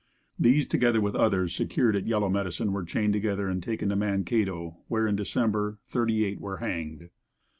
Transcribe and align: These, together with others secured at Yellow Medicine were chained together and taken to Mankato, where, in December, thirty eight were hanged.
These, 0.39 0.67
together 0.67 0.99
with 0.99 1.13
others 1.13 1.53
secured 1.55 1.95
at 1.95 2.07
Yellow 2.07 2.27
Medicine 2.27 2.73
were 2.73 2.83
chained 2.83 3.13
together 3.13 3.47
and 3.47 3.61
taken 3.61 3.89
to 3.89 3.95
Mankato, 3.95 4.77
where, 4.87 5.05
in 5.05 5.15
December, 5.15 5.77
thirty 5.91 6.25
eight 6.25 6.41
were 6.41 6.57
hanged. 6.57 7.11